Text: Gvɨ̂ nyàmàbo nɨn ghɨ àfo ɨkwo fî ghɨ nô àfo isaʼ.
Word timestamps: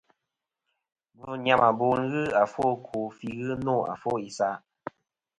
Gvɨ̂ 1.17 1.31
nyàmàbo 1.43 1.85
nɨn 1.97 2.05
ghɨ 2.11 2.21
àfo 2.41 2.61
ɨkwo 2.75 2.99
fî 3.17 3.27
ghɨ 3.39 3.53
nô 3.65 3.75
àfo 3.93 4.11
isaʼ. 4.27 4.53